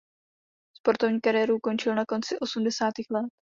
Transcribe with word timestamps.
Sportovní 0.73 1.21
kariéru 1.21 1.55
ukončil 1.61 1.93
na 1.95 2.05
konci 2.09 2.33
osmdesátých 2.41 3.05
let. 3.09 3.29